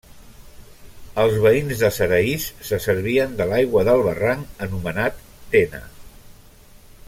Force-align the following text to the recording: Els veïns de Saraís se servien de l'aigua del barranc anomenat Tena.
Els 1.23 1.35
veïns 1.43 1.83
de 1.83 1.91
Saraís 1.97 2.47
se 2.69 2.81
servien 2.87 3.37
de 3.41 3.47
l'aigua 3.53 3.85
del 3.91 4.03
barranc 4.09 4.67
anomenat 4.69 5.23
Tena. 5.55 5.87